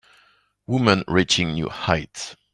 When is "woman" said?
0.65-1.03